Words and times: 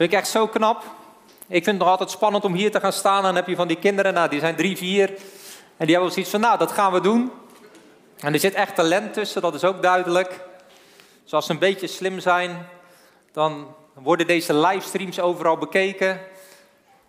Vind 0.00 0.12
ik 0.12 0.18
echt 0.18 0.28
zo 0.28 0.46
knap. 0.46 0.84
Ik 1.46 1.64
vind 1.64 1.66
het 1.66 1.78
nog 1.78 1.88
altijd 1.88 2.10
spannend 2.10 2.44
om 2.44 2.54
hier 2.54 2.70
te 2.70 2.80
gaan 2.80 2.92
staan. 2.92 3.16
En 3.16 3.22
dan 3.22 3.34
heb 3.34 3.46
je 3.46 3.56
van 3.56 3.68
die 3.68 3.78
kinderen, 3.78 4.14
nou, 4.14 4.28
die 4.28 4.40
zijn 4.40 4.56
drie, 4.56 4.76
vier. 4.76 5.08
En 5.76 5.86
die 5.86 5.94
hebben 5.94 6.12
zoiets 6.12 6.30
van, 6.30 6.40
nou, 6.40 6.58
dat 6.58 6.72
gaan 6.72 6.92
we 6.92 7.00
doen. 7.00 7.32
En 8.18 8.32
er 8.32 8.38
zit 8.38 8.54
echt 8.54 8.74
talent 8.74 9.12
tussen, 9.12 9.42
dat 9.42 9.54
is 9.54 9.64
ook 9.64 9.82
duidelijk. 9.82 10.40
Dus 11.22 11.32
als 11.32 11.46
ze 11.46 11.52
een 11.52 11.58
beetje 11.58 11.86
slim 11.86 12.20
zijn, 12.20 12.66
dan 13.32 13.74
worden 13.94 14.26
deze 14.26 14.54
livestreams 14.54 15.20
overal 15.20 15.56
bekeken. 15.56 16.20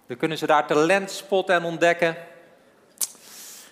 Dan 0.07 0.17
kunnen 0.17 0.37
ze 0.37 0.45
daar 0.45 0.67
talent 0.67 1.11
spotten 1.11 1.55
en 1.55 1.63
ontdekken. 1.63 2.17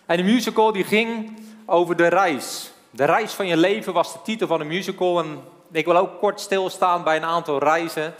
En 0.06 0.18
de 0.18 0.24
musical 0.24 0.72
die 0.72 0.84
ging 0.84 1.40
over 1.66 1.96
de 1.96 2.08
reis. 2.08 2.72
De 2.90 3.06
reis 3.06 3.34
van 3.34 3.48
je 3.48 3.58
leven 3.58 3.94
was 3.94 4.14
de 4.14 4.22
titel 4.24 4.48
van 4.48 4.60
de 4.60 4.66
musical. 4.66 5.20
En 5.20 5.44
ik 5.72 5.86
wil 5.86 5.98
ook 5.98 6.20
kort 6.20 6.40
stilstaan 6.40 7.04
bij 7.04 7.16
een 7.16 7.26
aantal 7.26 7.60
reizen. 7.60 8.14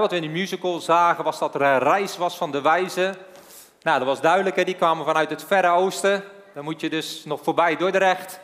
Wat 0.00 0.10
we 0.10 0.16
in 0.16 0.22
de 0.22 0.28
musical 0.28 0.80
zagen 0.80 1.24
was 1.24 1.38
dat 1.38 1.54
er 1.54 1.62
een 1.62 1.78
reis 1.78 2.16
was 2.16 2.36
van 2.36 2.50
de 2.50 2.60
wijzen. 2.60 3.16
Nou, 3.82 3.98
dat 3.98 4.06
was 4.06 4.20
duidelijk, 4.20 4.56
hè? 4.56 4.64
die 4.64 4.74
kwamen 4.74 5.04
vanuit 5.04 5.30
het 5.30 5.44
Verre 5.44 5.68
Oosten. 5.68 6.24
Dan 6.54 6.64
moet 6.64 6.80
je 6.80 6.90
dus 6.90 7.24
nog 7.24 7.40
voorbij 7.42 7.76
Dordrecht. 7.76 8.40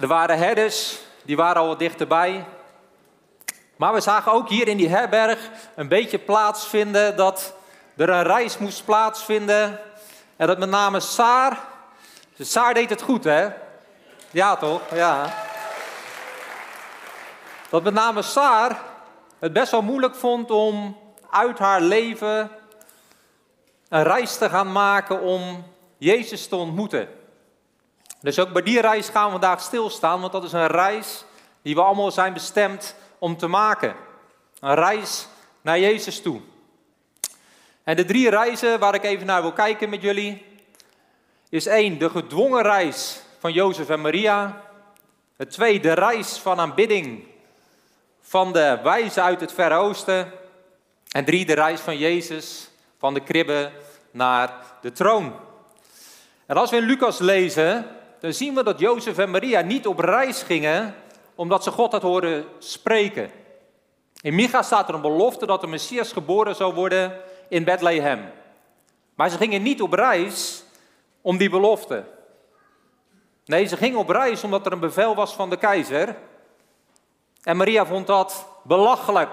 Er 0.00 0.06
waren 0.06 0.38
herders, 0.38 0.98
die 1.22 1.36
waren 1.36 1.62
al 1.62 1.68
wat 1.68 1.78
dichterbij. 1.78 2.44
Maar 3.76 3.92
we 3.92 4.00
zagen 4.00 4.32
ook 4.32 4.48
hier 4.48 4.68
in 4.68 4.76
die 4.76 4.88
herberg 4.88 5.38
een 5.74 5.88
beetje 5.88 6.18
plaatsvinden 6.18 7.16
dat 7.16 7.54
er 7.96 8.08
een 8.08 8.22
reis 8.22 8.58
moest 8.58 8.84
plaatsvinden. 8.84 9.80
En 10.36 10.46
dat 10.46 10.58
met 10.58 10.68
name 10.68 11.00
Saar, 11.00 11.58
Saar 12.38 12.74
deed 12.74 12.90
het 12.90 13.02
goed 13.02 13.24
hè? 13.24 13.48
Ja 14.30 14.56
toch? 14.56 14.80
Ja. 14.94 15.34
Dat 17.68 17.82
met 17.82 17.94
name 17.94 18.22
Saar 18.22 18.78
het 19.44 19.52
best 19.52 19.70
wel 19.70 19.82
moeilijk 19.82 20.14
vond 20.14 20.50
om 20.50 20.96
uit 21.30 21.58
haar 21.58 21.80
leven 21.80 22.50
een 23.88 24.02
reis 24.02 24.38
te 24.38 24.48
gaan 24.48 24.72
maken 24.72 25.20
om 25.20 25.64
Jezus 25.96 26.46
te 26.46 26.56
ontmoeten. 26.56 27.08
Dus 28.20 28.38
ook 28.38 28.52
bij 28.52 28.62
die 28.62 28.80
reis 28.80 29.08
gaan 29.08 29.24
we 29.24 29.30
vandaag 29.30 29.60
stilstaan, 29.60 30.20
want 30.20 30.32
dat 30.32 30.44
is 30.44 30.52
een 30.52 30.66
reis 30.66 31.24
die 31.62 31.74
we 31.74 31.82
allemaal 31.82 32.10
zijn 32.10 32.32
bestemd 32.32 32.94
om 33.18 33.36
te 33.36 33.46
maken. 33.46 33.94
Een 34.60 34.74
reis 34.74 35.26
naar 35.60 35.78
Jezus 35.78 36.22
toe. 36.22 36.40
En 37.82 37.96
de 37.96 38.04
drie 38.04 38.30
reizen 38.30 38.78
waar 38.78 38.94
ik 38.94 39.04
even 39.04 39.26
naar 39.26 39.42
wil 39.42 39.52
kijken 39.52 39.88
met 39.88 40.02
jullie, 40.02 40.46
is 41.48 41.66
één, 41.66 41.98
de 41.98 42.10
gedwongen 42.10 42.62
reis 42.62 43.20
van 43.38 43.52
Jozef 43.52 43.88
en 43.88 44.00
Maria. 44.00 44.62
Het 45.36 45.50
tweede, 45.50 45.88
de 45.88 45.94
reis 45.94 46.38
van 46.38 46.58
aanbidding 46.58 47.32
van 48.26 48.52
de 48.52 48.78
wijzen 48.82 49.22
uit 49.22 49.40
het 49.40 49.52
Verre 49.52 49.74
Oosten. 49.74 50.32
En 51.10 51.24
drie, 51.24 51.46
de 51.46 51.54
reis 51.54 51.80
van 51.80 51.98
Jezus 51.98 52.70
van 52.98 53.14
de 53.14 53.20
kribbe 53.20 53.70
naar 54.10 54.50
de 54.80 54.92
troon. 54.92 55.34
En 56.46 56.56
als 56.56 56.70
we 56.70 56.76
in 56.76 56.82
Lucas 56.82 57.18
lezen, 57.18 57.86
dan 58.20 58.32
zien 58.32 58.54
we 58.54 58.62
dat 58.62 58.78
Jozef 58.78 59.18
en 59.18 59.30
Maria 59.30 59.60
niet 59.60 59.86
op 59.86 59.98
reis 59.98 60.42
gingen 60.42 60.94
omdat 61.34 61.62
ze 61.62 61.70
God 61.70 61.92
had 61.92 62.02
horen 62.02 62.44
spreken. 62.58 63.30
In 64.20 64.34
Micha 64.34 64.62
staat 64.62 64.88
er 64.88 64.94
een 64.94 65.00
belofte 65.00 65.46
dat 65.46 65.60
de 65.60 65.66
Messias 65.66 66.12
geboren 66.12 66.54
zou 66.54 66.74
worden 66.74 67.20
in 67.48 67.64
Bethlehem. 67.64 68.30
Maar 69.14 69.30
ze 69.30 69.36
gingen 69.36 69.62
niet 69.62 69.82
op 69.82 69.92
reis 69.92 70.64
om 71.20 71.36
die 71.36 71.50
belofte. 71.50 72.04
Nee, 73.44 73.66
ze 73.66 73.76
gingen 73.76 73.98
op 73.98 74.08
reis 74.08 74.44
omdat 74.44 74.66
er 74.66 74.72
een 74.72 74.80
bevel 74.80 75.14
was 75.14 75.34
van 75.34 75.50
de 75.50 75.56
keizer. 75.56 76.16
En 77.44 77.56
Maria 77.56 77.86
vond 77.86 78.06
dat 78.06 78.46
belachelijk. 78.62 79.30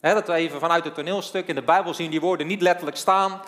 dat 0.00 0.26
we 0.26 0.32
even 0.32 0.60
vanuit 0.60 0.84
het 0.84 0.94
toneelstuk 0.94 1.46
in 1.46 1.54
de 1.54 1.62
Bijbel 1.62 1.94
zien 1.94 2.10
die 2.10 2.20
woorden 2.20 2.46
niet 2.46 2.62
letterlijk 2.62 2.96
staan. 2.96 3.40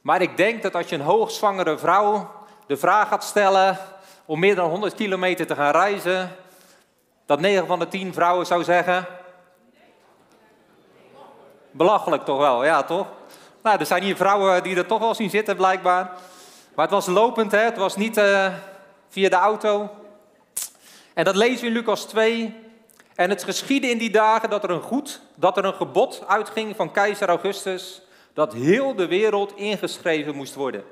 Maar 0.00 0.22
ik 0.22 0.36
denk 0.36 0.62
dat 0.62 0.74
als 0.74 0.88
je 0.88 0.94
een 0.94 1.00
hoogzwangere 1.00 1.78
vrouw 1.78 2.30
de 2.66 2.76
vraag 2.76 3.08
gaat 3.08 3.24
stellen 3.24 3.78
om 4.24 4.38
meer 4.38 4.54
dan 4.54 4.70
100 4.70 4.94
kilometer 4.94 5.46
te 5.46 5.54
gaan 5.54 5.70
reizen, 5.70 6.36
dat 7.26 7.40
9 7.40 7.66
van 7.66 7.78
de 7.78 7.88
10 7.88 8.12
vrouwen 8.12 8.46
zou 8.46 8.64
zeggen. 8.64 9.06
Belachelijk 11.70 12.24
toch 12.24 12.38
wel, 12.38 12.64
ja 12.64 12.82
toch? 12.82 13.06
Nou, 13.62 13.78
er 13.78 13.86
zijn 13.86 14.02
hier 14.02 14.16
vrouwen 14.16 14.62
die 14.62 14.76
er 14.76 14.86
toch 14.86 14.98
wel 14.98 15.14
zien 15.14 15.30
zitten 15.30 15.56
blijkbaar. 15.56 16.10
Maar 16.74 16.84
het 16.84 16.94
was 16.94 17.06
lopend, 17.06 17.52
hè? 17.52 17.58
het 17.58 17.76
was 17.76 17.96
niet 17.96 18.18
uh, 18.18 18.46
via 19.08 19.28
de 19.28 19.36
auto. 19.36 19.90
En 21.16 21.24
dat 21.24 21.36
lezen 21.36 21.60
we 21.60 21.66
in 21.66 21.72
Lucas 21.72 22.04
2. 22.04 22.54
En 23.14 23.30
het 23.30 23.44
geschiedde 23.44 23.90
in 23.90 23.98
die 23.98 24.10
dagen 24.10 24.50
dat 24.50 24.64
er 24.64 24.70
een 24.70 24.82
goed, 24.82 25.20
dat 25.34 25.56
er 25.56 25.64
een 25.64 25.74
gebod 25.74 26.24
uitging 26.26 26.76
van 26.76 26.92
keizer 26.92 27.28
Augustus, 27.28 28.02
dat 28.34 28.52
heel 28.52 28.94
de 28.94 29.06
wereld 29.06 29.56
ingeschreven 29.56 30.34
moest 30.34 30.54
worden. 30.54 30.84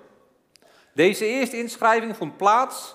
Deze 0.92 1.26
eerste 1.26 1.58
inschrijving 1.58 2.16
vond 2.16 2.36
plaats 2.36 2.94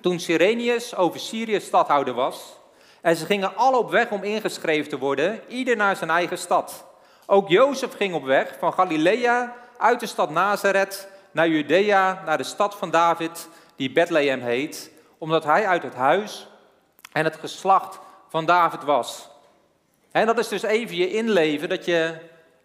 toen 0.00 0.20
Sirenius 0.20 0.94
over 0.94 1.20
Syrië 1.20 1.60
stadhouder 1.60 2.14
was. 2.14 2.58
En 3.00 3.16
ze 3.16 3.26
gingen 3.26 3.56
alle 3.56 3.76
op 3.76 3.90
weg 3.90 4.10
om 4.10 4.22
ingeschreven 4.22 4.88
te 4.88 4.98
worden, 4.98 5.40
ieder 5.48 5.76
naar 5.76 5.96
zijn 5.96 6.10
eigen 6.10 6.38
stad. 6.38 6.84
Ook 7.26 7.48
Jozef 7.48 7.96
ging 7.96 8.14
op 8.14 8.24
weg 8.24 8.56
van 8.58 8.72
Galilea 8.72 9.56
uit 9.78 10.00
de 10.00 10.06
stad 10.06 10.30
Nazareth 10.30 11.08
naar 11.30 11.48
Judea, 11.48 12.22
naar 12.24 12.38
de 12.38 12.44
stad 12.44 12.76
van 12.76 12.90
David, 12.90 13.48
die 13.76 13.92
Bethlehem 13.92 14.40
heet, 14.40 14.94
omdat 15.18 15.44
hij 15.44 15.66
uit 15.66 15.82
het 15.82 15.94
huis 15.94 16.48
en 17.12 17.24
het 17.24 17.36
geslacht 17.36 17.98
van 18.28 18.44
David 18.44 18.84
was. 18.84 19.28
En 20.10 20.26
dat 20.26 20.38
is 20.38 20.48
dus 20.48 20.62
even 20.62 20.96
je 20.96 21.10
inleven, 21.10 21.68
dat 21.68 21.84
je 21.84 22.14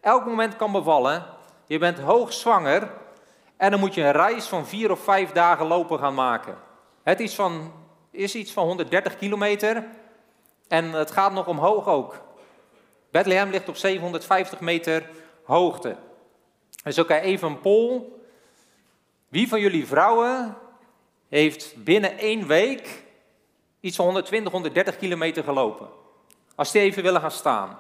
elk 0.02 0.26
moment 0.26 0.56
kan 0.56 0.72
bevallen. 0.72 1.26
Je 1.66 1.78
bent 1.78 2.00
hoogzwanger 2.00 2.92
en 3.58 3.72
dan 3.72 3.80
moet 3.80 3.94
je 3.94 4.02
een 4.02 4.12
reis 4.12 4.46
van 4.46 4.68
vier 4.68 4.92
of 4.92 5.00
vijf 5.00 5.32
dagen 5.32 5.68
lopen 5.68 6.00
gaan 6.00 6.14
maken. 6.14 6.58
Het 7.04 7.20
is, 7.20 7.36
van, 7.36 7.74
is 8.12 8.36
iets 8.36 8.52
van 8.52 8.66
130 8.66 9.18
kilometer 9.18 9.86
en 10.68 10.92
het 10.92 11.12
gaat 11.12 11.32
nog 11.32 11.48
omhoog 11.48 11.88
ook. 11.88 12.22
Bethlehem 13.12 13.50
ligt 13.50 13.70
op 13.70 13.76
750 13.76 14.60
meter 14.60 15.10
hoogte. 15.44 15.96
Dus 16.84 17.00
oké, 17.00 17.14
even 17.14 17.48
een 17.48 17.62
poll. 17.62 18.02
Wie 19.28 19.48
van 19.48 19.60
jullie 19.60 19.88
vrouwen 19.88 20.58
heeft 21.40 21.84
binnen 21.84 22.18
één 22.18 22.48
week 22.48 23.04
iets 23.80 23.96
van 23.96 24.06
120, 24.06 24.52
130 24.52 24.98
kilometer 24.98 25.44
gelopen? 25.44 25.88
Als 26.56 26.72
die 26.72 26.82
even 26.82 27.04
willen 27.04 27.22
gaan 27.22 27.32
staan. 27.32 27.78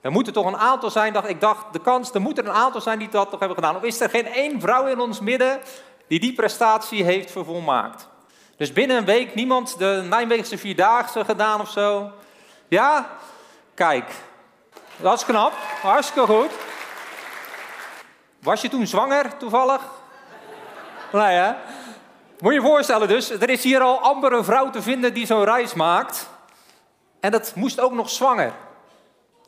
Er 0.00 0.10
moeten 0.10 0.32
toch 0.32 0.46
een 0.46 0.56
aantal 0.56 0.90
zijn, 0.90 1.12
dat 1.12 1.28
ik 1.28 1.40
dacht, 1.40 1.72
de 1.72 1.80
kans, 1.80 2.14
er 2.14 2.20
moeten 2.20 2.46
een 2.46 2.52
aantal 2.52 2.80
zijn 2.80 2.98
die 2.98 3.08
dat 3.08 3.30
toch 3.30 3.38
hebben 3.38 3.58
gedaan. 3.58 3.76
Of 3.76 3.82
is 3.82 4.00
er 4.00 4.10
geen 4.10 4.26
één 4.26 4.60
vrouw 4.60 4.86
in 4.86 5.00
ons 5.00 5.20
midden 5.20 5.60
die 6.06 6.20
die 6.20 6.32
prestatie 6.32 7.04
heeft 7.04 7.30
vervolmaakt? 7.30 8.08
Dus 8.56 8.72
binnen 8.72 8.96
een 8.96 9.04
week 9.04 9.34
niemand 9.34 9.78
de 9.78 10.06
Nijmeegse 10.08 10.58
Vierdaagse 10.58 11.24
gedaan 11.24 11.60
of 11.60 11.70
zo? 11.70 12.10
Ja? 12.68 13.10
Kijk, 13.74 14.12
dat 14.96 15.18
is 15.18 15.24
knap, 15.24 15.52
hartstikke 15.82 16.32
goed. 16.32 16.50
Was 18.42 18.60
je 18.60 18.68
toen 18.68 18.86
zwanger 18.86 19.36
toevallig? 19.36 19.80
Nee 21.12 21.36
hè? 21.36 21.52
Moet 22.40 22.52
je 22.52 22.60
je 22.60 22.66
voorstellen 22.66 23.08
dus, 23.08 23.30
er 23.30 23.50
is 23.50 23.62
hier 23.62 23.80
al 23.80 23.98
amper 23.98 24.32
een 24.32 24.44
vrouw 24.44 24.70
te 24.70 24.82
vinden 24.82 25.14
die 25.14 25.26
zo'n 25.26 25.44
reis 25.44 25.74
maakt. 25.74 26.28
En 27.20 27.30
dat 27.30 27.52
moest 27.54 27.80
ook 27.80 27.92
nog 27.92 28.10
zwanger. 28.10 28.52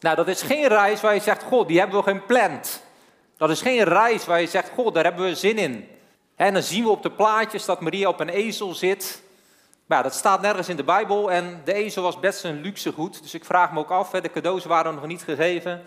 Nou, 0.01 0.17
dat 0.17 0.29
is 0.29 0.43
geen 0.43 0.67
reis 0.67 1.01
waar 1.01 1.15
je 1.15 1.21
zegt, 1.21 1.43
god, 1.43 1.69
die 1.69 1.79
hebben 1.79 2.05
we 2.05 2.11
gepland. 2.11 2.83
Dat 3.37 3.51
is 3.51 3.63
geen 3.63 3.83
reis 3.83 4.27
waar 4.27 4.41
je 4.41 4.47
zegt, 4.47 4.71
god, 4.75 4.95
daar 4.95 5.05
hebben 5.05 5.25
we 5.25 5.35
zin 5.35 5.59
in. 5.59 5.89
En 6.37 6.53
dan 6.53 6.63
zien 6.63 6.85
we 6.85 6.91
op 6.91 7.03
de 7.03 7.11
plaatjes 7.11 7.65
dat 7.65 7.81
Maria 7.81 8.09
op 8.09 8.21
een 8.21 8.29
ezel 8.29 8.75
zit. 8.75 9.23
Maar 9.87 10.03
dat 10.03 10.15
staat 10.15 10.41
nergens 10.41 10.69
in 10.69 10.77
de 10.77 10.85
Bijbel 10.85 11.31
en 11.31 11.61
de 11.65 11.73
ezel 11.73 12.03
was 12.03 12.21
best 12.21 12.45
een 12.45 12.61
luxe 12.61 12.93
goed. 12.93 13.23
Dus 13.23 13.35
ik 13.35 13.45
vraag 13.45 13.73
me 13.73 13.79
ook 13.79 13.91
af, 13.91 14.11
de 14.11 14.31
cadeaus 14.31 14.65
waren 14.65 14.95
nog 14.95 15.07
niet 15.07 15.23
gegeven, 15.23 15.83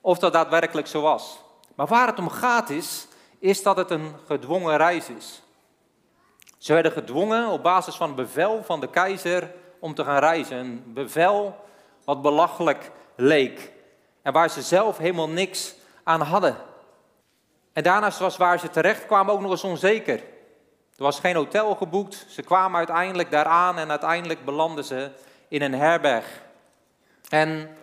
of 0.00 0.18
dat 0.18 0.32
daadwerkelijk 0.32 0.86
zo 0.86 1.00
was. 1.00 1.38
Maar 1.74 1.86
waar 1.86 2.06
het 2.06 2.18
om 2.18 2.28
gaat 2.30 2.70
is, 2.70 3.06
is 3.38 3.62
dat 3.62 3.76
het 3.76 3.90
een 3.90 4.14
gedwongen 4.26 4.76
reis 4.76 5.08
is. 5.08 5.42
Ze 6.62 6.72
werden 6.72 6.92
gedwongen 6.92 7.48
op 7.48 7.62
basis 7.62 7.94
van 7.94 8.14
bevel 8.14 8.62
van 8.64 8.80
de 8.80 8.90
keizer 8.90 9.50
om 9.78 9.94
te 9.94 10.04
gaan 10.04 10.18
reizen. 10.18 10.56
Een 10.56 10.84
bevel 10.86 11.56
wat 12.04 12.22
belachelijk 12.22 12.90
leek. 13.16 13.72
En 14.22 14.32
waar 14.32 14.50
ze 14.50 14.62
zelf 14.62 14.98
helemaal 14.98 15.28
niks 15.28 15.74
aan 16.02 16.20
hadden. 16.20 16.56
En 17.72 17.82
daarnaast 17.82 18.18
was 18.18 18.36
waar 18.36 18.58
ze 18.58 18.70
terecht 18.70 19.06
kwamen 19.06 19.32
ook 19.32 19.40
nog 19.40 19.50
eens 19.50 19.64
onzeker. 19.64 20.18
Er 20.96 21.02
was 21.02 21.20
geen 21.20 21.36
hotel 21.36 21.74
geboekt. 21.74 22.26
Ze 22.28 22.42
kwamen 22.42 22.76
uiteindelijk 22.76 23.30
daaraan 23.30 23.78
en 23.78 23.90
uiteindelijk 23.90 24.44
belanden 24.44 24.84
ze 24.84 25.10
in 25.48 25.62
een 25.62 25.74
herberg. 25.74 26.42
En 27.28 27.76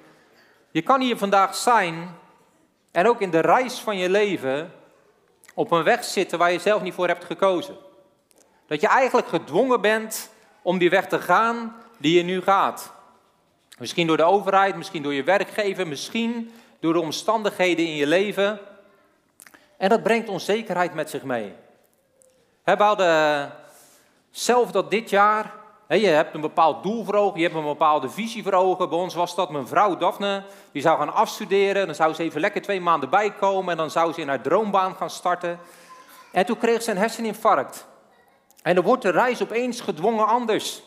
je 0.71 0.81
kan 0.81 1.01
hier 1.01 1.17
vandaag 1.17 1.55
zijn 1.55 2.15
en 2.91 3.07
ook 3.07 3.21
in 3.21 3.31
de 3.31 3.39
reis 3.39 3.79
van 3.79 3.97
je 3.97 4.09
leven 4.09 4.71
op 5.53 5.71
een 5.71 5.83
weg 5.83 6.03
zitten 6.03 6.37
waar 6.37 6.51
je 6.51 6.59
zelf 6.59 6.81
niet 6.81 6.93
voor 6.93 7.07
hebt 7.07 7.25
gekozen. 7.25 7.87
Dat 8.69 8.81
je 8.81 8.87
eigenlijk 8.87 9.27
gedwongen 9.27 9.81
bent 9.81 10.29
om 10.61 10.77
die 10.77 10.89
weg 10.89 11.07
te 11.07 11.19
gaan 11.19 11.75
die 11.97 12.17
je 12.17 12.23
nu 12.23 12.41
gaat. 12.41 12.91
Misschien 13.77 14.07
door 14.07 14.17
de 14.17 14.23
overheid, 14.23 14.75
misschien 14.75 15.03
door 15.03 15.13
je 15.13 15.23
werkgever, 15.23 15.87
misschien 15.87 16.53
door 16.79 16.93
de 16.93 16.99
omstandigheden 16.99 17.85
in 17.85 17.95
je 17.95 18.07
leven. 18.07 18.59
En 19.77 19.89
dat 19.89 20.03
brengt 20.03 20.29
onzekerheid 20.29 20.93
met 20.93 21.09
zich 21.09 21.23
mee. 21.23 21.53
We 22.63 22.75
hadden 22.77 23.51
zelf 24.31 24.71
dat 24.71 24.91
dit 24.91 25.09
jaar, 25.09 25.53
je 25.87 26.07
hebt 26.07 26.33
een 26.33 26.41
bepaald 26.41 26.83
doel 26.83 27.03
voor 27.03 27.15
ogen, 27.15 27.39
je 27.39 27.45
hebt 27.45 27.57
een 27.57 27.63
bepaalde 27.63 28.09
visie 28.09 28.43
voor 28.43 28.53
ogen. 28.53 28.89
Bij 28.89 28.97
ons 28.97 29.13
was 29.13 29.35
dat 29.35 29.49
mijn 29.49 29.67
vrouw 29.67 29.97
Daphne, 29.97 30.43
die 30.71 30.81
zou 30.81 30.97
gaan 30.97 31.13
afstuderen. 31.13 31.85
Dan 31.85 31.95
zou 31.95 32.13
ze 32.13 32.23
even 32.23 32.41
lekker 32.41 32.61
twee 32.61 32.81
maanden 32.81 33.09
bijkomen 33.09 33.71
en 33.71 33.77
dan 33.77 33.91
zou 33.91 34.13
ze 34.13 34.21
in 34.21 34.27
haar 34.27 34.41
droombaan 34.41 34.95
gaan 34.95 35.09
starten. 35.09 35.59
En 36.31 36.45
toen 36.45 36.57
kreeg 36.57 36.81
ze 36.81 36.91
een 36.91 36.97
herseninfarct. 36.97 37.87
En 38.61 38.75
dan 38.75 38.83
wordt 38.83 39.01
de 39.01 39.09
reis 39.09 39.41
opeens 39.41 39.81
gedwongen 39.81 40.27
anders. 40.27 40.81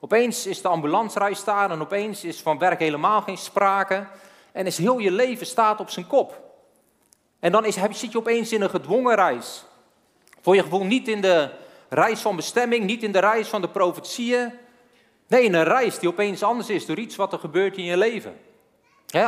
Opeens 0.00 0.46
is 0.46 0.62
de 0.62 0.68
ambulancereis 0.68 1.44
daar 1.44 1.70
en 1.70 1.80
opeens 1.80 2.24
is 2.24 2.40
van 2.40 2.58
werk 2.58 2.78
helemaal 2.78 3.22
geen 3.22 3.38
sprake. 3.38 4.06
En 4.52 4.66
is 4.66 4.78
heel 4.78 4.98
je 4.98 5.10
leven 5.10 5.46
staat 5.46 5.80
op 5.80 5.90
zijn 5.90 6.06
kop. 6.06 6.40
En 7.40 7.52
dan 7.52 7.64
is, 7.64 7.78
zit 7.90 8.12
je 8.12 8.18
opeens 8.18 8.52
in 8.52 8.62
een 8.62 8.70
gedwongen 8.70 9.14
reis. 9.14 9.64
Voor 10.40 10.54
je 10.54 10.62
gevoel 10.62 10.84
niet 10.84 11.08
in 11.08 11.20
de 11.20 11.50
reis 11.88 12.20
van 12.20 12.36
bestemming, 12.36 12.84
niet 12.84 13.02
in 13.02 13.12
de 13.12 13.18
reis 13.18 13.48
van 13.48 13.60
de 13.60 13.68
profetieën. 13.68 14.52
Nee, 15.28 15.42
in 15.42 15.54
een 15.54 15.64
reis 15.64 15.98
die 15.98 16.08
opeens 16.08 16.42
anders 16.42 16.68
is 16.68 16.86
door 16.86 16.98
iets 16.98 17.16
wat 17.16 17.32
er 17.32 17.38
gebeurt 17.38 17.76
in 17.76 17.84
je 17.84 17.96
leven. 17.96 18.40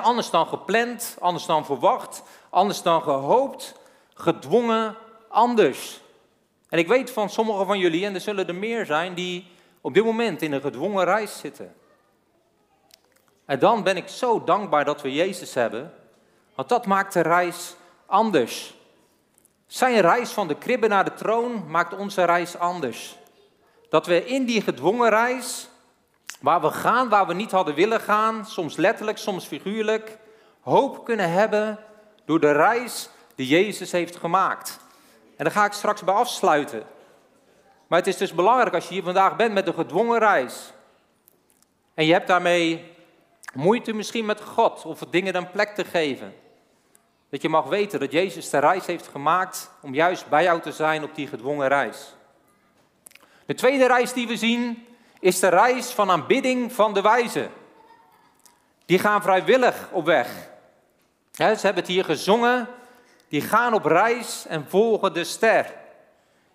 anders 0.03 0.31
dan 0.31 0.47
gepland, 0.47 1.17
anders 1.21 1.47
dan 1.47 1.65
verwacht, 1.65 2.23
anders 2.51 2.83
dan 2.83 3.03
gehoopt, 3.03 3.75
gedwongen, 4.15 4.97
anders. 5.29 6.01
En 6.75 6.81
ik 6.81 6.89
weet 6.89 7.11
van 7.11 7.31
sommigen 7.31 7.67
van 7.67 7.79
jullie, 7.79 8.05
en 8.05 8.15
er 8.15 8.21
zullen 8.21 8.49
er 8.49 8.55
meer 8.55 8.87
zijn, 8.87 9.15
die 9.15 9.47
op 9.81 9.95
dit 9.95 10.05
moment 10.05 10.43
in 10.43 10.53
een 10.53 10.61
gedwongen 10.61 11.05
reis 11.05 11.39
zitten. 11.39 11.75
En 13.45 13.59
dan 13.59 13.83
ben 13.83 13.97
ik 13.97 14.09
zo 14.09 14.45
dankbaar 14.45 14.85
dat 14.85 15.03
we 15.03 15.13
Jezus 15.13 15.55
hebben, 15.55 15.93
want 16.55 16.69
dat 16.69 16.87
maakt 16.87 17.13
de 17.13 17.21
reis 17.21 17.75
anders. 18.07 18.75
Zijn 19.67 20.01
reis 20.01 20.31
van 20.31 20.49
de 20.49 20.55
kribbe 20.55 20.87
naar 20.87 21.05
de 21.05 21.15
troon 21.15 21.71
maakt 21.71 21.97
onze 21.97 22.25
reis 22.25 22.57
anders. 22.59 23.17
Dat 23.89 24.07
we 24.07 24.25
in 24.25 24.45
die 24.45 24.63
gedwongen 24.63 25.09
reis, 25.09 25.69
waar 26.41 26.61
we 26.61 26.71
gaan, 26.71 27.09
waar 27.09 27.27
we 27.27 27.35
niet 27.35 27.51
hadden 27.51 27.75
willen 27.75 28.01
gaan, 28.01 28.47
soms 28.47 28.77
letterlijk, 28.77 29.19
soms 29.19 29.47
figuurlijk, 29.47 30.19
hoop 30.61 31.05
kunnen 31.05 31.31
hebben 31.31 31.79
door 32.25 32.41
de 32.41 32.53
reis 32.53 33.09
die 33.35 33.47
Jezus 33.47 33.93
heeft 33.93 34.17
gemaakt. 34.17 34.83
En 35.45 35.51
daar 35.51 35.59
ga 35.59 35.69
ik 35.69 35.73
straks 35.73 36.05
bij 36.05 36.15
afsluiten. 36.15 36.83
Maar 37.87 37.99
het 37.99 38.09
is 38.09 38.17
dus 38.17 38.35
belangrijk 38.35 38.75
als 38.75 38.89
je 38.89 38.95
hier 38.95 39.03
vandaag 39.03 39.37
bent 39.37 39.55
met 39.55 39.67
een 39.67 39.75
gedwongen 39.75 40.19
reis. 40.19 40.73
En 41.95 42.07
je 42.07 42.13
hebt 42.13 42.27
daarmee 42.27 42.93
moeite 43.55 43.93
misschien 43.93 44.25
met 44.25 44.41
God 44.41 44.85
of 44.85 44.99
dingen 44.99 45.37
een 45.37 45.51
plek 45.51 45.75
te 45.75 45.85
geven. 45.85 46.35
Dat 47.31 47.43
je 47.43 47.49
mag 47.49 47.65
weten 47.65 48.01
dat 48.01 48.13
Jezus 48.13 48.51
de 48.51 48.59
reis 48.59 48.87
heeft 48.87 49.09
gemaakt 49.09 49.71
om 49.81 49.95
juist 49.95 50.29
bij 50.29 50.43
jou 50.43 50.61
te 50.61 50.73
zijn 50.73 51.03
op 51.03 51.15
die 51.15 51.27
gedwongen 51.27 51.69
reis. 51.69 52.15
De 53.47 53.55
tweede 53.55 53.87
reis 53.87 54.13
die 54.13 54.27
we 54.27 54.37
zien 54.37 54.87
is 55.21 55.41
de 55.41 55.49
reis 55.49 55.91
van 55.91 56.11
aanbidding 56.11 56.73
van 56.73 56.95
de 56.95 57.01
wijzen. 57.01 57.51
Die 58.87 58.99
gaan 58.99 59.23
vrijwillig 59.23 59.89
op 59.93 60.05
weg. 60.05 60.29
ze 61.33 61.43
hebben 61.43 61.83
het 61.83 61.87
hier 61.87 62.05
gezongen. 62.05 62.69
Die 63.35 63.43
gaan 63.43 63.75
op 63.75 63.85
reis 63.85 64.45
en 64.49 64.67
volgen 64.69 65.13
de 65.13 65.25
ster. 65.25 65.75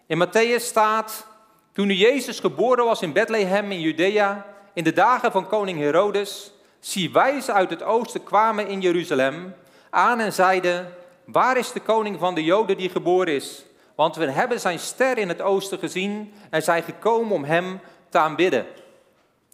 In 0.08 0.28
Matthäus 0.28 0.64
staat, 0.64 1.28
toen 1.72 1.90
Jezus 1.90 2.40
geboren 2.40 2.86
was 2.86 3.02
in 3.02 3.14
Bethlehem 3.14 3.72
in 3.72 3.82
Judea, 3.82 4.46
in 4.74 4.84
de 4.84 4.94
dagen 4.94 5.32
van 5.32 5.48
koning 5.48 5.80
Herodes, 5.80 6.52
zie 6.80 7.12
wijzen 7.12 7.54
uit 7.54 7.70
het 7.70 7.84
oosten 7.84 8.24
kwamen 8.24 8.68
in 8.68 8.82
Jeruzalem 8.82 9.56
aan 9.90 10.20
en 10.20 10.34
zeiden, 10.34 10.94
waar 11.26 11.58
is 11.58 11.72
de 11.72 11.80
koning 11.80 12.20
van 12.20 12.36
de 12.36 12.44
Joden 12.44 12.78
die 12.78 12.90
geboren 12.90 13.34
is? 13.34 13.66
Want 13.96 14.16
we 14.16 14.32
hebben 14.32 14.60
zijn 14.60 14.80
ster 14.80 15.18
in 15.18 15.28
het 15.28 15.42
oosten 15.42 15.80
gezien 15.80 16.34
en 16.50 16.64
zijn 16.64 16.84
gekomen 16.84 17.36
om 17.36 17.44
hem 17.44 17.80
te 18.10 18.18
aanbidden. 18.18 18.66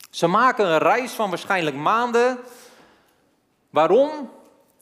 Ze 0.10 0.28
maken 0.28 0.66
een 0.66 0.78
reis 0.78 1.12
van 1.12 1.30
waarschijnlijk 1.30 1.76
maanden. 1.76 2.40
Waarom? 3.70 4.30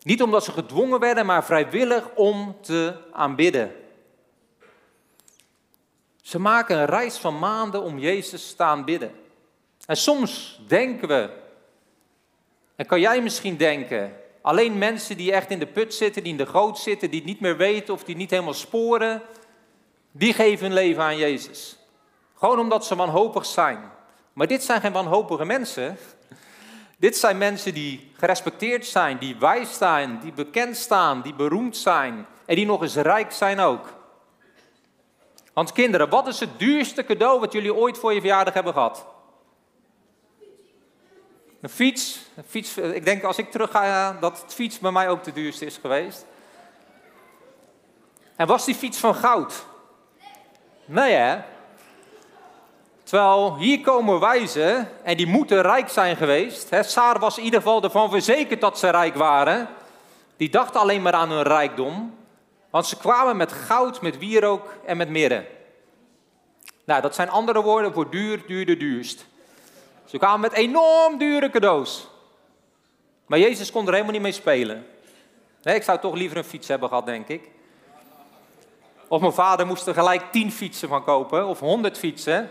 Niet 0.04 0.22
omdat 0.22 0.44
ze 0.44 0.52
gedwongen 0.52 1.00
werden, 1.00 1.26
maar 1.26 1.46
vrijwillig 1.46 2.10
om 2.16 2.56
te 2.62 2.94
aanbidden. 3.12 3.76
Ze 6.22 6.40
maken 6.40 6.78
een 6.78 6.86
reis 6.86 7.18
van 7.18 7.40
maanden 7.40 7.82
om 7.82 8.00
Jezus 8.00 8.54
te 8.54 8.64
aanbidden. 8.64 9.12
En 9.86 9.98
soms 9.98 10.62
denken 10.68 11.08
we, 11.08 11.30
en 12.76 12.86
kan 12.86 13.00
jij 13.00 13.22
misschien 13.22 13.58
denken, 13.58 14.16
alleen 14.42 14.78
mensen 14.78 15.18
die 15.18 15.32
echt 15.32 15.50
in 15.50 15.60
de 15.60 15.68
put 15.68 15.94
zitten, 15.94 16.24
die 16.24 16.32
in 16.32 16.38
de 16.38 16.46
goot 16.46 16.80
zitten, 16.80 17.10
die 17.10 17.20
het 17.20 17.30
niet 17.30 17.40
meer 17.40 17.58
weten 17.58 17.94
of 17.94 18.04
die 18.04 18.16
niet 18.16 18.30
helemaal 18.30 18.54
sporen, 18.54 19.22
die 20.12 20.34
geven 20.34 20.66
hun 20.66 20.74
leven 20.74 21.04
aan 21.04 21.18
Jezus. 21.18 21.78
Gewoon 22.36 22.60
omdat 22.60 22.86
ze 22.86 22.96
wanhopig 22.96 23.46
zijn. 23.46 23.92
Maar 24.34 24.48
dit 24.48 24.64
zijn 24.64 24.82
geen 24.82 24.92
wanhopige 24.92 25.46
mensen. 25.46 25.98
Dit 27.04 27.18
zijn 27.18 27.38
mensen 27.38 27.74
die 27.74 28.12
gerespecteerd 28.18 28.86
zijn, 28.86 29.18
die 29.18 29.36
wijs 29.40 29.78
zijn, 29.78 30.20
die 30.20 30.32
bekend 30.32 30.78
staan, 30.78 31.22
die 31.22 31.34
beroemd 31.34 31.78
zijn 31.78 32.26
en 32.46 32.56
die 32.56 32.66
nog 32.66 32.82
eens 32.82 32.96
rijk 32.96 33.32
zijn 33.32 33.60
ook. 33.60 33.94
Want 35.54 35.72
kinderen, 35.72 36.10
wat 36.10 36.28
is 36.28 36.40
het 36.40 36.60
duurste 36.60 37.04
cadeau 37.04 37.40
wat 37.40 37.52
jullie 37.52 37.74
ooit 37.74 37.98
voor 37.98 38.14
je 38.14 38.20
verjaardag 38.20 38.54
hebben 38.54 38.74
gehad? 38.74 39.06
Een 41.62 41.70
fiets. 41.70 42.20
Een 42.36 42.44
fiets 42.48 42.78
ik 42.78 43.06
denk 43.06 43.24
als 43.24 43.38
ik 43.38 43.52
terug 43.52 43.72
ga 43.72 44.18
dat 44.20 44.42
het 44.42 44.54
fiets 44.54 44.80
bij 44.80 44.92
mij 44.92 45.10
ook 45.10 45.24
de 45.24 45.34
duurste 45.34 45.66
is 45.66 45.78
geweest. 45.78 46.26
En 48.36 48.48
was 48.48 48.66
die 48.66 48.76
fiets 48.76 48.98
van 48.98 49.16
goud? 49.16 49.66
Nee 50.86 51.14
hè? 51.14 51.53
Terwijl 53.14 53.56
hier 53.56 53.82
komen 53.82 54.20
wijzen 54.20 54.90
en 55.04 55.18
die 55.18 55.28
moeten 55.28 55.62
rijk 55.62 55.90
zijn 55.90 56.16
geweest. 56.16 56.70
Saar 56.82 57.20
was 57.20 57.38
in 57.38 57.44
ieder 57.44 57.62
geval 57.62 57.84
ervan 57.84 58.10
verzekerd 58.10 58.62
dat 58.62 58.80
ze 58.80 58.90
rijk 58.90 59.16
waren. 59.16 59.68
Die 60.38 60.50
dachten 60.50 60.80
alleen 60.80 61.02
maar 61.02 61.14
aan 61.14 61.32
hun 61.32 61.44
rijkdom. 61.44 62.16
Want 62.70 62.86
ze 62.86 62.98
kwamen 62.98 63.38
met 63.38 63.52
goud, 63.52 64.02
met 64.02 64.18
wierook 64.18 64.74
en 64.86 64.98
met 64.98 65.10
mirre. 65.10 65.46
Nou, 66.84 67.02
dat 67.02 67.16
zijn 67.16 67.30
andere 67.30 67.62
woorden 67.62 67.94
voor 67.94 68.10
duur, 68.10 68.44
duurder, 68.48 68.80
duurst. 68.80 69.26
Ze 70.06 70.18
kwamen 70.18 70.40
met 70.40 70.54
enorm 70.54 71.18
dure 71.18 71.50
cadeaus. 71.50 72.08
Maar 73.26 73.40
Jezus 73.40 73.72
kon 73.72 73.86
er 73.86 73.92
helemaal 73.92 74.14
niet 74.14 74.22
mee 74.22 74.32
spelen. 74.32 74.86
Nee, 75.64 75.76
ik 75.76 75.84
zou 75.84 76.00
toch 76.00 76.16
liever 76.16 76.38
een 76.38 76.44
fiets 76.44 76.68
hebben 76.68 76.90
gehad, 76.90 77.06
denk 77.06 77.28
ik. 77.28 77.50
Of 79.08 79.22
mijn 79.22 79.34
vader 79.34 79.68
moest 79.68 79.88
er 79.88 79.94
gelijk 79.94 80.32
tien 80.32 80.52
fietsen 80.52 80.88
van 80.88 81.04
kopen, 81.04 81.48
of 81.48 81.60
honderd 81.60 81.98
fietsen. 81.98 82.50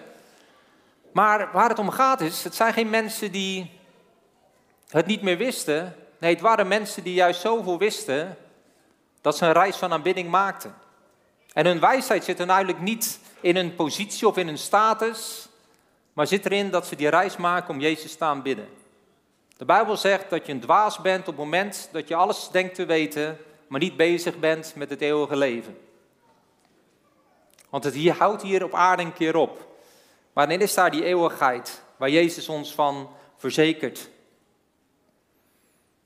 Maar 1.12 1.48
waar 1.52 1.68
het 1.68 1.78
om 1.78 1.90
gaat 1.90 2.20
is, 2.20 2.44
het 2.44 2.54
zijn 2.54 2.72
geen 2.72 2.90
mensen 2.90 3.32
die 3.32 3.70
het 4.88 5.06
niet 5.06 5.22
meer 5.22 5.36
wisten. 5.36 5.96
Nee, 6.18 6.32
het 6.32 6.42
waren 6.42 6.68
mensen 6.68 7.02
die 7.02 7.14
juist 7.14 7.40
zoveel 7.40 7.78
wisten 7.78 8.36
dat 9.20 9.36
ze 9.36 9.46
een 9.46 9.52
reis 9.52 9.76
van 9.76 9.92
aanbidding 9.92 10.30
maakten. 10.30 10.74
En 11.52 11.66
hun 11.66 11.80
wijsheid 11.80 12.24
zit 12.24 12.40
er 12.40 12.74
niet 12.78 13.18
in 13.40 13.56
hun 13.56 13.74
positie 13.74 14.28
of 14.28 14.36
in 14.36 14.46
hun 14.46 14.58
status, 14.58 15.48
maar 16.12 16.26
zit 16.26 16.44
erin 16.44 16.70
dat 16.70 16.86
ze 16.86 16.96
die 16.96 17.08
reis 17.08 17.36
maken 17.36 17.74
om 17.74 17.80
Jezus 17.80 18.16
te 18.16 18.24
aanbidden. 18.24 18.68
De 19.56 19.64
Bijbel 19.64 19.96
zegt 19.96 20.30
dat 20.30 20.46
je 20.46 20.52
een 20.52 20.60
dwaas 20.60 21.00
bent 21.00 21.20
op 21.20 21.26
het 21.26 21.36
moment 21.36 21.88
dat 21.92 22.08
je 22.08 22.14
alles 22.14 22.48
denkt 22.52 22.74
te 22.74 22.84
weten, 22.84 23.38
maar 23.66 23.80
niet 23.80 23.96
bezig 23.96 24.38
bent 24.38 24.72
met 24.76 24.90
het 24.90 25.00
eeuwige 25.00 25.36
leven. 25.36 25.78
Want 27.70 27.84
het 27.84 27.94
hier, 27.94 28.14
houdt 28.14 28.42
hier 28.42 28.64
op 28.64 28.74
aarde 28.74 29.02
een 29.02 29.12
keer 29.12 29.36
op. 29.36 29.71
Maar 30.32 30.48
dan 30.48 30.60
is 30.60 30.74
daar 30.74 30.90
die 30.90 31.04
eeuwigheid 31.04 31.82
waar 31.96 32.10
Jezus 32.10 32.48
ons 32.48 32.74
van 32.74 33.10
verzekert. 33.36 34.10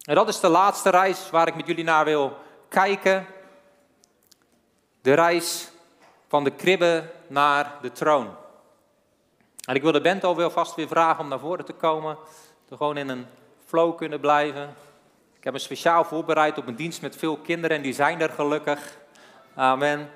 En 0.02 0.14
dat 0.14 0.28
is 0.28 0.40
de 0.40 0.48
laatste 0.48 0.90
reis 0.90 1.30
waar 1.30 1.48
ik 1.48 1.56
met 1.56 1.66
jullie 1.66 1.84
naar 1.84 2.04
wil 2.04 2.36
kijken. 2.68 3.26
De 5.00 5.14
reis 5.14 5.70
van 6.28 6.44
de 6.44 6.50
kribbe 6.50 7.10
naar 7.26 7.72
de 7.82 7.92
troon. 7.92 8.34
En 9.64 9.74
ik 9.74 9.82
wil 9.82 9.92
de 9.92 10.00
band 10.00 10.24
al 10.24 10.36
wel 10.36 10.50
vast 10.50 10.74
weer 10.74 10.88
vragen 10.88 11.22
om 11.22 11.28
naar 11.28 11.38
voren 11.38 11.64
te 11.64 11.72
komen. 11.72 12.18
te 12.68 12.76
gewoon 12.76 12.96
in 12.96 13.08
een 13.08 13.26
flow 13.64 13.96
kunnen 13.96 14.20
blijven. 14.20 14.74
Ik 15.36 15.44
heb 15.44 15.52
me 15.52 15.58
speciaal 15.58 16.04
voorbereid 16.04 16.58
op 16.58 16.66
een 16.66 16.76
dienst 16.76 17.02
met 17.02 17.16
veel 17.16 17.36
kinderen 17.36 17.76
en 17.76 17.82
die 17.82 17.92
zijn 17.92 18.20
er 18.20 18.30
gelukkig. 18.30 18.98
Amen. 19.54 20.10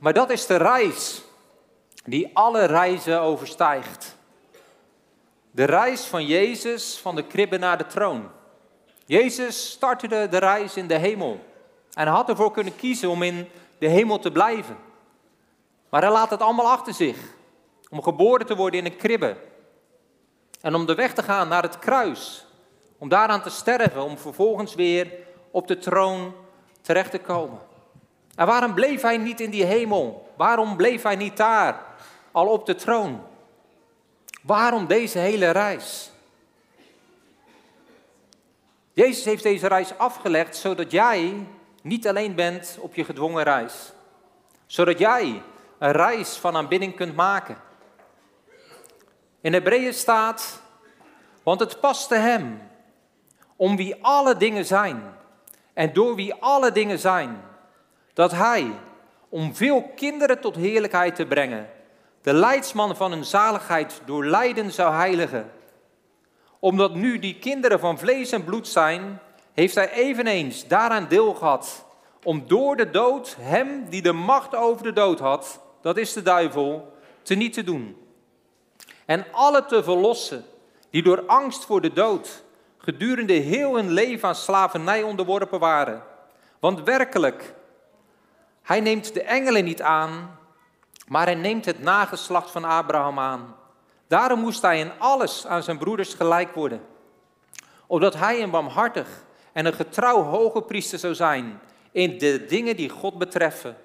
Maar 0.00 0.12
dat 0.12 0.30
is 0.30 0.46
de 0.46 0.56
reis 0.56 1.22
die 2.04 2.30
alle 2.32 2.64
reizen 2.64 3.20
overstijgt. 3.20 4.16
De 5.50 5.64
reis 5.64 6.04
van 6.04 6.26
Jezus 6.26 6.98
van 6.98 7.14
de 7.14 7.26
kribbe 7.26 7.58
naar 7.58 7.78
de 7.78 7.86
troon. 7.86 8.30
Jezus 9.06 9.70
startte 9.70 10.08
de 10.08 10.38
reis 10.38 10.76
in 10.76 10.86
de 10.86 10.98
hemel. 10.98 11.40
En 11.92 12.06
had 12.06 12.28
ervoor 12.28 12.50
kunnen 12.50 12.76
kiezen 12.76 13.08
om 13.08 13.22
in 13.22 13.48
de 13.78 13.86
hemel 13.86 14.18
te 14.18 14.32
blijven. 14.32 14.76
Maar 15.88 16.02
hij 16.02 16.10
laat 16.10 16.30
het 16.30 16.40
allemaal 16.40 16.70
achter 16.70 16.94
zich. 16.94 17.16
Om 17.90 18.02
geboren 18.02 18.46
te 18.46 18.56
worden 18.56 18.80
in 18.80 18.86
een 18.86 18.96
kribbe. 18.96 19.36
En 20.60 20.74
om 20.74 20.86
de 20.86 20.94
weg 20.94 21.14
te 21.14 21.22
gaan 21.22 21.48
naar 21.48 21.62
het 21.62 21.78
kruis. 21.78 22.46
Om 22.98 23.08
daaraan 23.08 23.42
te 23.42 23.50
sterven, 23.50 24.02
om 24.02 24.18
vervolgens 24.18 24.74
weer 24.74 25.12
op 25.50 25.68
de 25.68 25.78
troon 25.78 26.34
terecht 26.80 27.10
te 27.10 27.18
komen. 27.18 27.69
En 28.40 28.46
waarom 28.46 28.74
bleef 28.74 29.02
hij 29.02 29.16
niet 29.16 29.40
in 29.40 29.50
die 29.50 29.64
hemel? 29.64 30.32
Waarom 30.36 30.76
bleef 30.76 31.02
hij 31.02 31.16
niet 31.16 31.36
daar, 31.36 31.82
al 32.32 32.46
op 32.46 32.66
de 32.66 32.74
troon? 32.74 33.22
Waarom 34.42 34.86
deze 34.86 35.18
hele 35.18 35.50
reis? 35.50 36.10
Jezus 38.92 39.24
heeft 39.24 39.42
deze 39.42 39.66
reis 39.66 39.98
afgelegd 39.98 40.56
zodat 40.56 40.90
jij 40.90 41.46
niet 41.82 42.08
alleen 42.08 42.34
bent 42.34 42.78
op 42.80 42.94
je 42.94 43.04
gedwongen 43.04 43.42
reis. 43.42 43.92
Zodat 44.66 44.98
jij 44.98 45.42
een 45.78 45.92
reis 45.92 46.36
van 46.36 46.56
aanbidding 46.56 46.96
kunt 46.96 47.16
maken. 47.16 47.56
In 49.40 49.52
Hebreeën 49.52 49.94
staat, 49.94 50.62
want 51.42 51.60
het 51.60 51.80
paste 51.80 52.14
hem, 52.14 52.70
om 53.56 53.76
wie 53.76 54.04
alle 54.04 54.36
dingen 54.36 54.64
zijn 54.64 55.14
en 55.72 55.92
door 55.92 56.14
wie 56.14 56.34
alle 56.34 56.72
dingen 56.72 56.98
zijn, 56.98 57.48
dat 58.12 58.30
hij, 58.30 58.72
om 59.28 59.54
veel 59.54 59.90
kinderen 59.96 60.40
tot 60.40 60.56
heerlijkheid 60.56 61.14
te 61.14 61.26
brengen, 61.26 61.70
de 62.22 62.32
leidsman 62.32 62.96
van 62.96 63.10
hun 63.10 63.24
zaligheid 63.24 64.00
door 64.04 64.24
lijden 64.24 64.72
zou 64.72 64.94
heiligen. 64.94 65.50
Omdat 66.58 66.94
nu 66.94 67.18
die 67.18 67.38
kinderen 67.38 67.80
van 67.80 67.98
vlees 67.98 68.32
en 68.32 68.44
bloed 68.44 68.68
zijn, 68.68 69.18
heeft 69.52 69.74
hij 69.74 69.92
eveneens 69.92 70.66
daaraan 70.66 71.08
deel 71.08 71.34
gehad 71.34 71.84
om 72.22 72.44
door 72.46 72.76
de 72.76 72.90
dood 72.90 73.36
hem 73.40 73.88
die 73.88 74.02
de 74.02 74.12
macht 74.12 74.54
over 74.54 74.82
de 74.82 74.92
dood 74.92 75.18
had, 75.18 75.60
dat 75.80 75.96
is 75.96 76.12
de 76.12 76.22
duivel, 76.22 76.92
te 77.22 77.34
niet 77.34 77.52
te 77.52 77.64
doen. 77.64 77.96
En 79.04 79.26
alle 79.32 79.64
te 79.64 79.82
verlossen 79.82 80.44
die 80.90 81.02
door 81.02 81.22
angst 81.26 81.64
voor 81.64 81.80
de 81.80 81.92
dood 81.92 82.42
gedurende 82.78 83.32
heel 83.32 83.74
hun 83.74 83.90
leven 83.90 84.28
aan 84.28 84.34
slavernij 84.34 85.02
onderworpen 85.02 85.58
waren. 85.58 86.02
Want 86.58 86.82
werkelijk, 86.82 87.54
hij 88.70 88.80
neemt 88.80 89.14
de 89.14 89.22
engelen 89.22 89.64
niet 89.64 89.82
aan, 89.82 90.38
maar 91.06 91.24
hij 91.24 91.34
neemt 91.34 91.64
het 91.64 91.82
nageslacht 91.82 92.50
van 92.50 92.64
Abraham 92.64 93.18
aan. 93.18 93.54
Daarom 94.06 94.40
moest 94.40 94.62
hij 94.62 94.78
in 94.78 94.90
alles 94.98 95.46
aan 95.46 95.62
zijn 95.62 95.78
broeders 95.78 96.14
gelijk 96.14 96.54
worden. 96.54 96.80
Opdat 97.86 98.14
hij 98.14 98.42
een 98.42 98.50
barmhartig 98.50 99.24
en 99.52 99.66
een 99.66 99.72
getrouw 99.72 100.22
hoge 100.22 100.62
priester 100.62 100.98
zou 100.98 101.14
zijn 101.14 101.60
in 101.92 102.18
de 102.18 102.44
dingen 102.48 102.76
die 102.76 102.88
God 102.88 103.18
betreffen. 103.18 103.76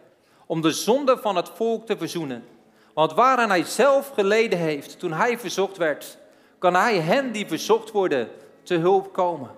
Om 0.45 0.61
de 0.61 0.71
zonde 0.71 1.17
van 1.17 1.35
het 1.35 1.49
volk 1.55 1.85
te 1.85 1.97
verzoenen. 1.97 2.47
Want 2.93 3.13
waaraan 3.13 3.49
hij 3.49 3.63
zelf 3.63 4.09
geleden 4.09 4.59
heeft 4.59 4.99
toen 4.99 5.13
hij 5.13 5.39
verzocht 5.39 5.77
werd, 5.77 6.17
kan 6.59 6.73
hij 6.73 6.99
hen 6.99 7.31
die 7.31 7.47
verzocht 7.47 7.91
worden 7.91 8.29
te 8.63 8.75
hulp 8.75 9.13
komen. 9.13 9.49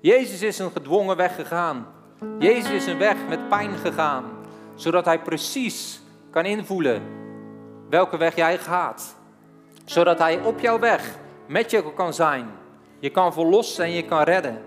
Jezus 0.00 0.42
is 0.42 0.58
een 0.58 0.72
gedwongen 0.72 1.16
weg 1.16 1.34
gegaan. 1.34 1.86
Jezus 2.38 2.70
is 2.70 2.86
een 2.86 2.98
weg 2.98 3.16
met 3.28 3.48
pijn 3.48 3.76
gegaan, 3.76 4.37
zodat 4.78 5.04
hij 5.04 5.22
precies 5.22 6.00
kan 6.30 6.44
invoelen 6.44 7.02
welke 7.88 8.16
weg 8.16 8.36
jij 8.36 8.58
gaat. 8.58 9.16
Zodat 9.84 10.18
hij 10.18 10.40
op 10.40 10.60
jouw 10.60 10.78
weg 10.78 11.18
met 11.46 11.70
je 11.70 11.92
kan 11.94 12.14
zijn. 12.14 12.50
Je 12.98 13.10
kan 13.10 13.32
verlossen 13.32 13.84
en 13.84 13.90
je 13.90 14.04
kan 14.04 14.22
redden. 14.22 14.62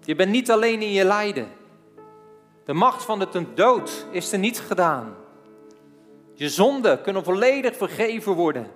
Je 0.00 0.14
bent 0.14 0.30
niet 0.30 0.50
alleen 0.50 0.82
in 0.82 0.92
je 0.92 1.04
lijden. 1.04 1.48
De 2.64 2.72
macht 2.72 3.02
van 3.02 3.18
de 3.18 3.54
dood 3.54 4.06
is 4.10 4.32
er 4.32 4.38
niet 4.38 4.60
gedaan. 4.60 5.14
Je 6.34 6.48
zonden 6.48 7.02
kunnen 7.02 7.24
volledig 7.24 7.76
vergeven 7.76 8.32
worden. 8.32 8.70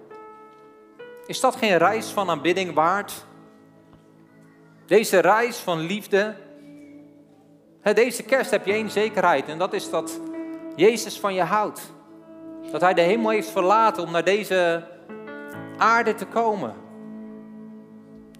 Is 1.26 1.40
dat 1.40 1.56
geen 1.56 1.78
reis 1.78 2.06
van 2.06 2.30
aanbidding 2.30 2.74
waard? 2.74 3.24
Deze 4.86 5.18
reis 5.18 5.58
van 5.58 5.78
liefde. 5.78 6.36
Deze 7.82 8.22
kerst 8.22 8.50
heb 8.50 8.66
je 8.66 8.72
één 8.72 8.90
zekerheid 8.90 9.48
en 9.48 9.58
dat 9.58 9.72
is 9.72 9.90
dat 9.90 10.20
Jezus 10.76 11.20
van 11.20 11.34
je 11.34 11.42
houdt. 11.42 11.92
Dat 12.72 12.80
Hij 12.80 12.94
de 12.94 13.00
hemel 13.00 13.30
heeft 13.30 13.50
verlaten 13.50 14.02
om 14.02 14.10
naar 14.10 14.24
deze 14.24 14.84
aarde 15.76 16.14
te 16.14 16.26
komen. 16.26 16.74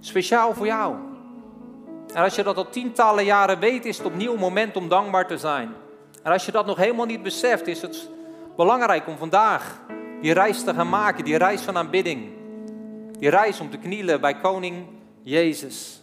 Speciaal 0.01 0.55
voor 0.55 0.67
jou. 0.67 0.95
En 2.15 2.23
als 2.23 2.35
je 2.35 2.43
dat 2.43 2.57
al 2.57 2.71
tientallen 2.71 3.25
jaren 3.25 3.59
weet, 3.59 3.85
is 3.85 3.99
het 3.99 4.07
opnieuw 4.07 4.33
een 4.33 4.39
moment 4.39 4.77
om 4.77 4.89
dankbaar 4.89 5.27
te 5.27 5.39
zijn. 5.39 5.73
En 6.23 6.33
als 6.33 6.47
je 6.47 6.53
dat 6.53 6.67
nog 6.67 6.77
helemaal 6.77 7.07
niet 7.07 7.23
beseft, 7.23 7.67
is 7.67 7.83
het 7.83 8.09
belangrijk 8.57 9.07
om 9.07 9.17
vandaag 9.17 9.81
die 10.21 10.33
reis 10.33 10.65
te 10.65 10.75
gaan 10.75 10.89
maken, 10.89 11.25
die 11.25 11.37
reis 11.37 11.63
van 11.63 11.77
aanbidding. 11.77 12.29
Die 13.19 13.31
reis 13.31 13.61
om 13.61 13.71
te 13.71 13.79
knielen 13.79 14.21
bij 14.21 14.35
koning 14.35 14.87
Jezus. 15.23 16.00